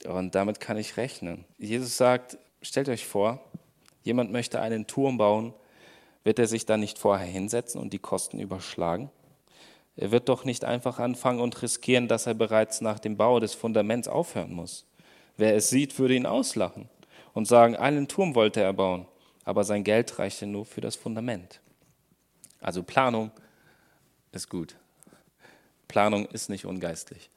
[0.06, 1.46] Und damit kann ich rechnen.
[1.58, 3.40] Jesus sagt, stellt euch vor,
[4.04, 5.54] jemand möchte einen Turm bauen,
[6.24, 9.10] wird er sich dann nicht vorher hinsetzen und die Kosten überschlagen?
[9.96, 13.54] Er wird doch nicht einfach anfangen und riskieren, dass er bereits nach dem Bau des
[13.54, 14.86] Fundaments aufhören muss.
[15.38, 16.90] Wer es sieht, würde ihn auslachen
[17.34, 19.08] und sagen, einen Turm wollte er bauen,
[19.44, 21.62] aber sein Geld reichte nur für das Fundament.
[22.62, 23.32] Also Planung
[24.32, 24.76] ist gut.
[25.88, 27.30] Planung ist nicht ungeistlich.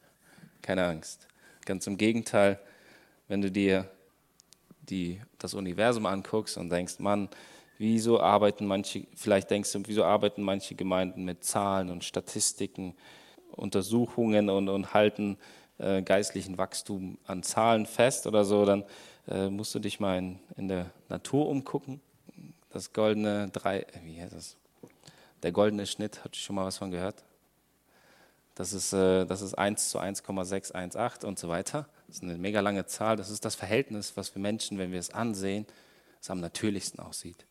[0.61, 1.27] Keine Angst.
[1.65, 2.59] Ganz im Gegenteil,
[3.29, 3.89] wenn du dir
[4.83, 7.29] die, das Universum anguckst und denkst, Mann,
[7.83, 12.95] Wieso arbeiten manche, vielleicht denkst du, wieso arbeiten manche Gemeinden mit Zahlen und Statistiken,
[13.51, 15.37] Untersuchungen und, und halten
[15.79, 18.85] äh, geistlichen Wachstum an Zahlen fest oder so, dann
[19.27, 22.01] äh, musst du dich mal in, in der Natur umgucken.
[22.71, 24.57] Das goldene drei, äh, wie heißt das?
[25.43, 27.25] Der goldene Schnitt, hast du schon mal was von gehört?
[28.55, 31.89] Das ist, äh, das ist 1 zu 1,618 und so weiter.
[32.07, 33.17] Das ist eine mega lange Zahl.
[33.17, 35.67] Das ist das Verhältnis, was wir Menschen, wenn wir es ansehen,
[36.21, 37.45] es am natürlichsten aussieht.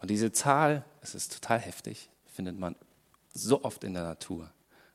[0.00, 2.74] Und diese Zahl, es ist total heftig, findet man
[3.32, 4.50] so oft in der Natur.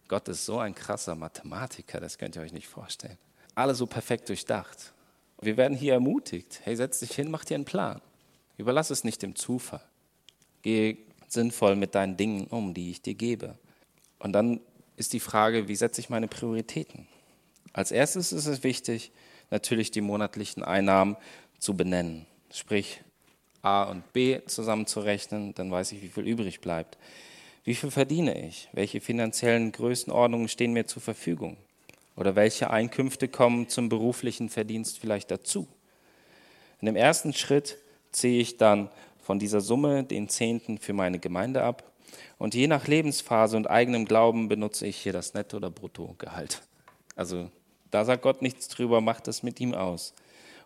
[0.08, 3.18] Gott ist so ein krasser Mathematiker, das könnt ihr euch nicht vorstellen.
[3.56, 4.94] Alle so perfekt durchdacht.
[5.42, 8.02] Wir werden hier ermutigt, hey, setz dich hin, mach dir einen Plan.
[8.58, 9.82] Überlass es nicht dem Zufall.
[10.62, 13.58] Geh sinnvoll mit deinen Dingen um, die ich dir gebe?
[14.20, 14.62] Und dann
[14.96, 17.08] ist die Frage, wie setze ich meine Prioritäten?
[17.74, 19.12] Als erstes ist es wichtig,
[19.52, 21.18] natürlich die monatlichen Einnahmen
[21.60, 22.26] zu benennen.
[22.52, 23.02] Sprich,
[23.66, 26.98] A und B zusammenzurechnen, dann weiß ich, wie viel übrig bleibt.
[27.64, 28.70] Wie viel verdiene ich?
[28.74, 31.58] Welche finanziellen Größenordnungen stehen mir zur Verfügung?
[32.16, 35.68] Oder welche Einkünfte kommen zum beruflichen Verdienst vielleicht dazu?
[36.80, 37.78] In dem ersten Schritt
[38.12, 38.90] ziehe ich dann
[39.24, 41.92] von dieser Summe den Zehnten für meine Gemeinde ab.
[42.38, 46.62] Und je nach Lebensphase und eigenem Glauben benutze ich hier das Netto- oder Bruttogehalt.
[47.16, 47.50] Also
[47.90, 50.14] da sagt Gott nichts drüber, macht es mit ihm aus.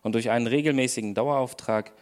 [0.02, 1.92] Und durch einen regelmäßigen Dauerauftrag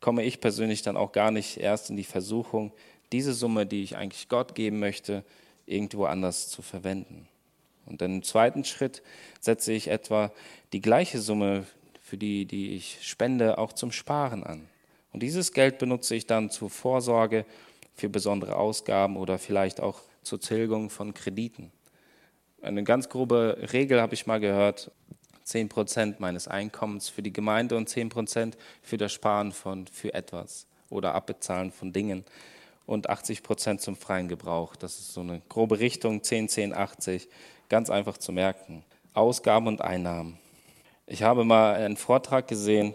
[0.00, 2.72] komme ich persönlich dann auch gar nicht erst in die Versuchung,
[3.12, 5.24] diese Summe, die ich eigentlich Gott geben möchte,
[5.66, 7.28] irgendwo anders zu verwenden.
[7.86, 9.02] Und im zweiten Schritt
[9.40, 10.32] setze ich etwa
[10.72, 11.66] die gleiche Summe,
[12.00, 14.68] für die, die ich spende, auch zum Sparen an.
[15.12, 17.44] Und dieses Geld benutze ich dann zur Vorsorge
[17.94, 21.72] für besondere Ausgaben oder vielleicht auch zur Tilgung von Krediten.
[22.62, 24.90] Eine ganz grobe Regel habe ich mal gehört,
[25.46, 30.12] 10 Prozent meines Einkommens für die Gemeinde und 10 Prozent für das Sparen von, für
[30.12, 32.24] etwas oder Abbezahlen von Dingen
[32.84, 34.74] und 80 Prozent zum freien Gebrauch.
[34.74, 37.28] Das ist so eine grobe Richtung, 10, 10, 80,
[37.68, 38.84] ganz einfach zu merken.
[39.14, 40.36] Ausgaben und Einnahmen.
[41.06, 42.92] Ich habe mal einen Vortrag gesehen,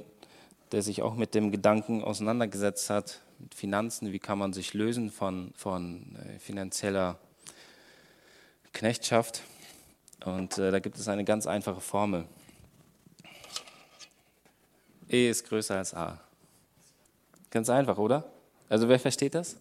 [0.74, 5.10] der sich auch mit dem Gedanken auseinandergesetzt hat, mit Finanzen, wie kann man sich lösen
[5.10, 7.18] von, von äh, finanzieller
[8.74, 9.42] Knechtschaft.
[10.26, 12.26] Und äh, da gibt es eine ganz einfache Formel.
[15.12, 16.19] E ist größer als A.
[17.50, 18.32] Ganz einfach, oder?
[18.69, 19.58] Also wer versteht das?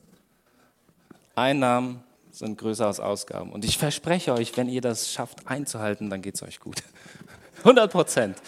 [1.35, 3.53] Einnahmen sind größer als Ausgaben.
[3.53, 6.83] Und ich verspreche euch, wenn ihr das schafft einzuhalten, dann geht es euch gut.
[7.59, 8.41] 100 Prozent.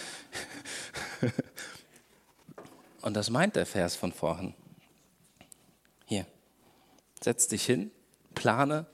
[3.03, 4.55] Und das meint der Vers von vorhin.
[6.07, 6.25] Hier,
[7.21, 7.91] setz dich hin,
[8.35, 8.87] plane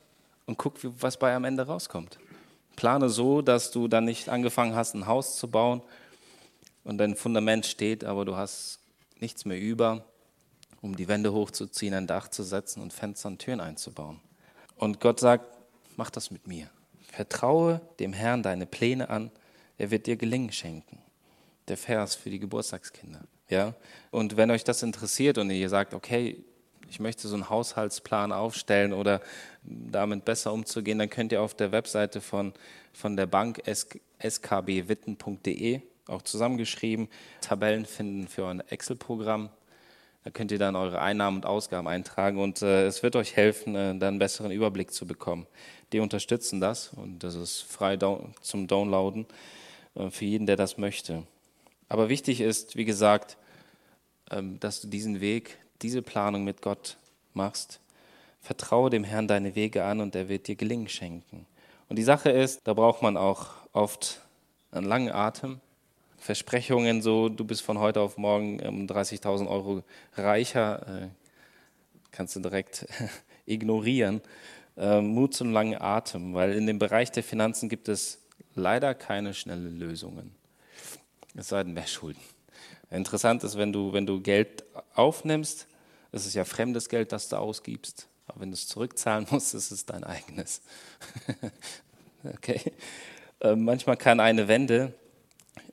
[0.46, 2.18] und guck, was bei am Ende rauskommt.
[2.74, 5.82] Plane so, dass du dann nicht angefangen hast, ein Haus zu bauen
[6.88, 8.80] und dein Fundament steht, aber du hast
[9.20, 10.06] nichts mehr über,
[10.80, 14.20] um die Wände hochzuziehen, ein Dach zu setzen und Fenster und Türen einzubauen.
[14.74, 15.44] Und Gott sagt,
[15.96, 16.70] mach das mit mir.
[17.12, 19.30] Vertraue dem Herrn deine Pläne an,
[19.76, 21.02] er wird dir Gelingen schenken.
[21.68, 23.20] Der Vers für die Geburtstagskinder.
[23.50, 23.74] Ja?
[24.10, 26.42] Und wenn euch das interessiert und ihr sagt, okay,
[26.88, 29.20] ich möchte so einen Haushaltsplan aufstellen oder
[29.62, 32.54] damit besser umzugehen, dann könnt ihr auf der Webseite von,
[32.94, 33.60] von der Bank
[34.26, 37.08] skbwitten.de auch zusammengeschrieben,
[37.40, 39.50] Tabellen finden für ein Excel-Programm.
[40.24, 43.74] Da könnt ihr dann eure Einnahmen und Ausgaben eintragen und äh, es wird euch helfen,
[43.74, 45.46] äh, dann einen besseren Überblick zu bekommen.
[45.92, 49.26] Die unterstützen das und das ist frei down zum Downloaden
[49.94, 51.22] äh, für jeden, der das möchte.
[51.88, 53.38] Aber wichtig ist, wie gesagt,
[54.30, 56.96] ähm, dass du diesen Weg, diese Planung mit Gott
[57.32, 57.80] machst.
[58.40, 61.46] Vertraue dem Herrn deine Wege an und er wird dir Gelingen schenken.
[61.88, 64.20] Und die Sache ist, da braucht man auch oft
[64.70, 65.60] einen langen Atem,
[66.18, 69.82] Versprechungen, so du bist von heute auf morgen um 30.000 Euro
[70.16, 71.08] reicher, äh,
[72.10, 72.86] kannst du direkt
[73.46, 74.20] ignorieren.
[74.76, 78.20] Äh, Mut zum langen Atem, weil in dem Bereich der Finanzen gibt es
[78.54, 80.34] leider keine schnellen Lösungen.
[81.34, 82.20] Es sei denn, mehr Schulden.
[82.90, 85.66] Interessant ist, wenn du, wenn du Geld aufnimmst,
[86.10, 88.08] es ist ja fremdes Geld, das du ausgibst.
[88.26, 90.62] Aber wenn du es zurückzahlen musst, ist es dein eigenes.
[92.24, 92.60] okay.
[93.40, 94.94] Äh, manchmal kann eine Wende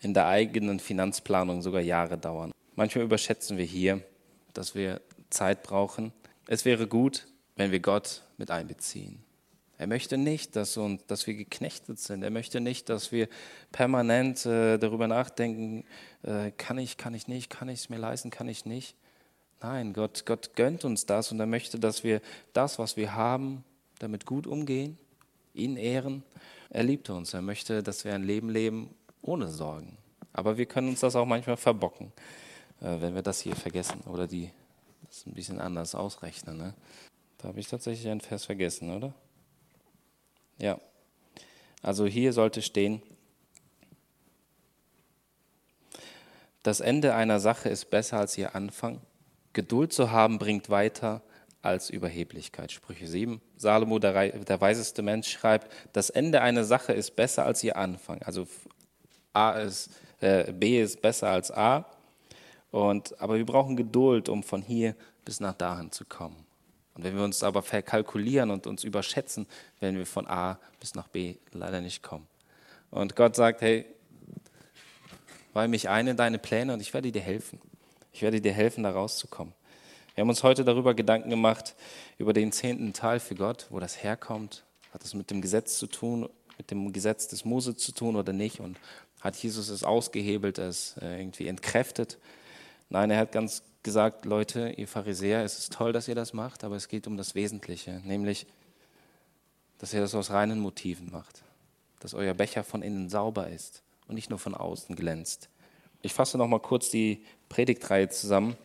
[0.01, 2.51] in der eigenen Finanzplanung sogar Jahre dauern.
[2.75, 4.01] Manchmal überschätzen wir hier,
[4.53, 6.11] dass wir Zeit brauchen.
[6.47, 9.23] Es wäre gut, wenn wir Gott mit einbeziehen.
[9.77, 12.23] Er möchte nicht, dass, uns, dass wir geknechtet sind.
[12.23, 13.27] Er möchte nicht, dass wir
[13.71, 15.83] permanent äh, darüber nachdenken,
[16.23, 18.95] äh, kann ich, kann ich nicht, kann ich es mir leisten, kann ich nicht.
[19.61, 22.21] Nein, Gott, Gott gönnt uns das und er möchte, dass wir
[22.53, 23.63] das, was wir haben,
[23.99, 24.97] damit gut umgehen,
[25.53, 26.23] ihn ehren.
[26.69, 27.33] Er liebt uns.
[27.33, 28.93] Er möchte, dass wir ein Leben leben
[29.25, 29.97] ohne Sorgen.
[30.33, 32.11] Aber wir können uns das auch manchmal verbocken,
[32.81, 34.51] äh, wenn wir das hier vergessen oder die
[35.07, 36.57] das ein bisschen anders ausrechnen.
[36.57, 36.73] Ne?
[37.37, 39.13] Da habe ich tatsächlich einen Vers vergessen, oder?
[40.57, 40.79] Ja.
[41.81, 43.01] Also hier sollte stehen,
[46.63, 48.99] das Ende einer Sache ist besser als ihr Anfang.
[49.53, 51.21] Geduld zu haben bringt weiter
[51.61, 52.71] als Überheblichkeit.
[52.71, 53.39] Sprüche 7.
[53.55, 58.21] Salomo, der, der weiseste Mensch, schreibt, das Ende einer Sache ist besser als ihr Anfang.
[58.23, 58.47] Also
[59.35, 59.89] A ist,
[60.21, 61.85] äh, B ist besser als A.
[62.71, 66.35] Und, aber wir brauchen Geduld, um von hier bis nach dahin zu kommen.
[66.93, 69.47] Und wenn wir uns aber verkalkulieren und uns überschätzen,
[69.79, 72.27] werden wir von A bis nach B leider nicht kommen.
[72.89, 73.85] Und Gott sagt, hey,
[75.53, 77.59] weih mich ein in deine Pläne und ich werde dir helfen.
[78.13, 79.53] Ich werde dir helfen, da rauszukommen.
[80.13, 81.75] Wir haben uns heute darüber Gedanken gemacht,
[82.17, 84.63] über den zehnten Teil für Gott, wo das herkommt.
[84.93, 88.31] Hat es mit dem Gesetz zu tun, mit dem Gesetz des Mose zu tun oder
[88.31, 88.61] nicht?
[88.61, 88.77] Und
[89.25, 92.17] hat Jesus es ausgehebelt, es äh, irgendwie entkräftet?
[92.89, 96.63] Nein, er hat ganz gesagt, Leute, ihr Pharisäer, es ist toll, dass ihr das macht,
[96.63, 98.47] aber es geht um das Wesentliche, nämlich,
[99.79, 101.43] dass ihr das aus reinen Motiven macht,
[101.99, 105.49] dass euer Becher von innen sauber ist und nicht nur von außen glänzt.
[106.01, 108.55] Ich fasse noch mal kurz die Predigtreihe zusammen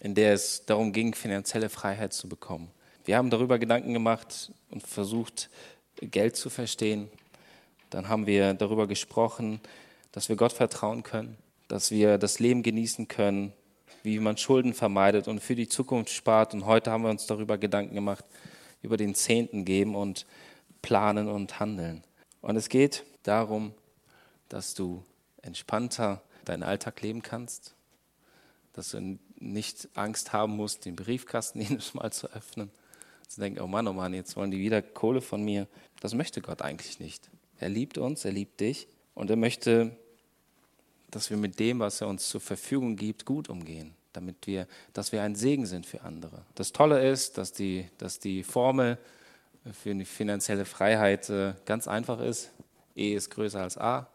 [0.00, 2.70] in der es darum ging, finanzielle Freiheit zu bekommen.
[3.04, 5.50] Wir haben darüber Gedanken gemacht und versucht,
[6.00, 7.10] Geld zu verstehen.
[7.90, 9.60] Dann haben wir darüber gesprochen,
[10.12, 11.36] dass wir Gott vertrauen können,
[11.68, 13.52] dass wir das Leben genießen können,
[14.02, 16.54] wie man Schulden vermeidet und für die Zukunft spart.
[16.54, 18.24] Und heute haben wir uns darüber Gedanken gemacht,
[18.82, 20.26] über den Zehnten geben und
[20.82, 22.02] planen und handeln.
[22.40, 23.74] Und es geht darum,
[24.48, 25.04] dass du
[25.42, 27.74] entspannter deinen Alltag leben kannst,
[28.72, 32.70] dass du nicht Angst haben musst, den Briefkasten jedes Mal zu öffnen.
[33.28, 35.68] Zu denken, oh Mann, oh Mann, jetzt wollen die wieder Kohle von mir.
[36.00, 37.30] Das möchte Gott eigentlich nicht.
[37.60, 39.94] Er liebt uns, er liebt dich und er möchte,
[41.10, 45.12] dass wir mit dem, was er uns zur Verfügung gibt, gut umgehen, damit wir, dass
[45.12, 46.42] wir ein Segen sind für andere.
[46.54, 48.96] Das Tolle ist, dass die, dass die Formel
[49.72, 52.50] für eine finanzielle Freiheit äh, ganz einfach ist.
[52.96, 54.08] E ist größer als A.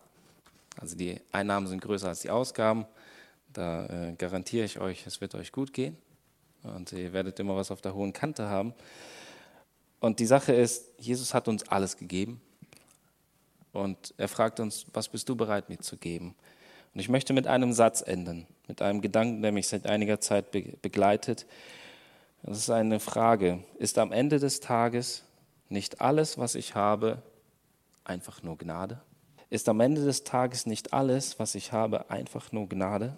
[0.78, 2.86] Also die Einnahmen sind größer als die Ausgaben.
[3.54, 5.98] Da äh, garantiere ich euch, es wird euch gut gehen
[6.64, 8.74] und ihr werdet immer was auf der hohen Kante haben.
[10.00, 12.42] Und die Sache ist, Jesus hat uns alles gegeben
[13.76, 16.36] und er fragt uns, was bist du bereit mir zu geben?
[16.94, 20.52] Und ich möchte mit einem Satz enden, mit einem Gedanken, der mich seit einiger Zeit
[20.52, 21.46] be begleitet.
[22.44, 23.64] Das ist eine Frage.
[23.78, 25.24] Ist am Ende des Tages
[25.68, 27.22] nicht alles, was ich habe,
[28.04, 29.02] einfach nur Gnade?
[29.50, 33.18] Ist am Ende des Tages nicht alles, was ich habe, einfach nur Gnade?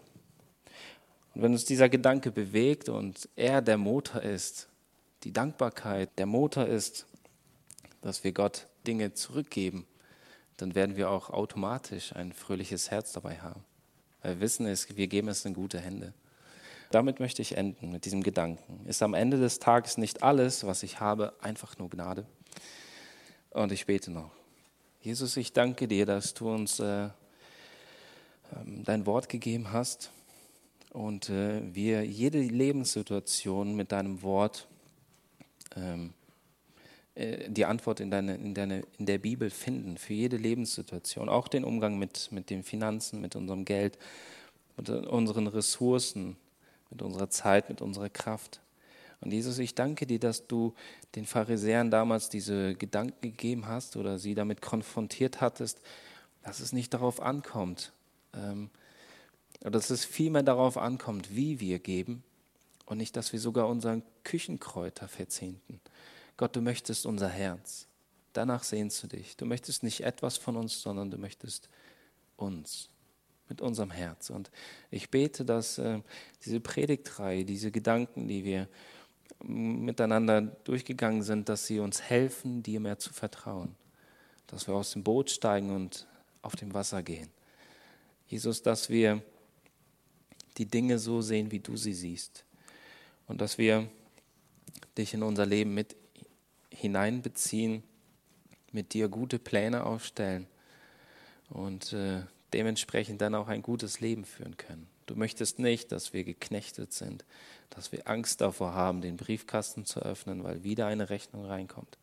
[1.36, 4.70] Und wenn uns dieser Gedanke bewegt und er der Motor ist,
[5.24, 7.06] die Dankbarkeit der Motor ist,
[8.02, 9.86] dass wir Gott Dinge zurückgeben,
[10.58, 13.64] dann werden wir auch automatisch ein fröhliches Herz dabei haben.
[14.22, 16.14] Weil wir wissen es, wir geben es in gute Hände.
[16.92, 18.86] Damit möchte ich enden, mit diesem Gedanken.
[18.88, 22.26] Ist am Ende des Tages nicht alles, was ich habe, einfach nur Gnade?
[23.52, 24.32] Und ich bete noch.
[25.02, 27.10] Jesus, ich danke dir, dass du uns äh,
[28.56, 30.12] ähm, dein Wort gegeben hast
[30.92, 34.68] und äh, wir jede Lebenssituation mit deinem Wort
[35.76, 36.17] ähm, äh,
[37.48, 41.64] die Antwort in, deine, in, deine, in der Bibel finden, für jede Lebenssituation, auch den
[41.64, 43.98] Umgang mit, mit den Finanzen, mit unserem Geld,
[44.78, 46.38] mit unseren Ressourcen,
[46.92, 48.62] mit unserer Zeit, mit unserer Kraft.
[49.20, 50.76] Und Jesus, ich danke dir, dass du
[51.16, 55.82] den Pharisäern damals diese Gedanken gegeben hast oder sie damit konfrontiert hattest,
[56.44, 57.94] dass es nicht darauf ankommt,
[58.34, 58.70] ähm,
[59.62, 62.24] dass es vielmehr darauf ankommt, wie wir geben
[62.86, 65.82] und nicht, dass wir sogar unseren Küchenkräuter verzehnten.
[66.38, 67.88] Gott, du möchtest unser Herz.
[68.34, 69.36] Danach sehnst du dich.
[69.36, 71.70] Du möchtest nicht etwas von uns, sondern du möchtest
[72.36, 72.90] uns
[73.50, 74.30] mit unserem Herz.
[74.30, 74.52] Und
[74.92, 76.02] ich bete, dass äh,
[76.46, 78.68] diese Predigtreihe, diese Gedanken, die wir
[79.44, 83.76] miteinander durchgegangen sind, dass sie uns helfen, dir mehr zu vertrauen.
[84.48, 86.08] Dass wir aus dem Boot steigen und
[86.42, 87.30] auf dem Wasser gehen.
[88.28, 89.24] Jesus, dass wir
[90.58, 92.44] die Dinge so sehen, wie du sie siehst.
[93.28, 93.90] Und dass wir
[94.98, 95.96] dich in unser Leben mit
[96.78, 97.84] hineinbeziehen,
[98.72, 100.48] mit dir gute Pläne aufstellen
[101.50, 102.22] und äh,
[102.54, 104.88] dementsprechend dann auch ein gutes Leben führen können.
[105.08, 107.26] Du möchtest nicht, dass wir geknechtet sind,
[107.70, 111.98] dass wir Angst davor haben, den Briefkasten zu öffnen, weil wieder eine Rechnung reinkommt.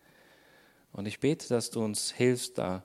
[0.93, 2.83] Und ich bete, dass du uns hilfst, da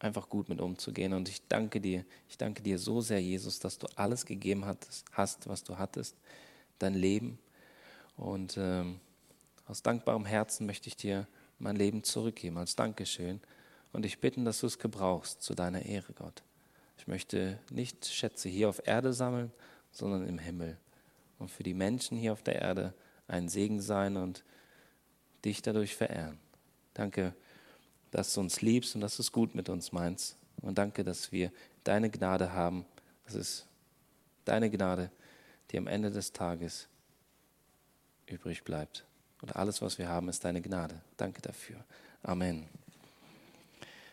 [0.00, 1.12] einfach gut mit umzugehen.
[1.12, 4.66] Und ich danke dir, ich danke dir so sehr, Jesus, dass du alles gegeben
[5.12, 6.16] hast, was du hattest,
[6.78, 7.38] dein Leben.
[8.16, 9.00] Und ähm,
[9.72, 11.26] aus dankbarem Herzen möchte ich dir
[11.58, 13.40] mein Leben zurückgeben als Dankeschön.
[13.92, 16.42] Und ich bitte, dass du es gebrauchst zu deiner Ehre, Gott.
[16.98, 19.50] Ich möchte nicht Schätze hier auf Erde sammeln,
[19.90, 20.78] sondern im Himmel.
[21.38, 22.94] Und für die Menschen hier auf der Erde
[23.26, 24.44] ein Segen sein und
[25.44, 26.38] dich dadurch verehren.
[26.94, 27.34] Danke
[28.12, 30.36] dass du uns liebst und dass du es gut mit uns meinst.
[30.60, 31.50] Und danke, dass wir
[31.82, 32.84] deine Gnade haben.
[33.24, 33.66] Das ist
[34.44, 35.10] deine Gnade,
[35.70, 36.88] die am Ende des Tages
[38.26, 39.04] übrig bleibt.
[39.42, 40.94] Und alles, was wir haben, ist deine Gnade.
[41.16, 41.76] Danke dafür.
[42.22, 42.68] Amen.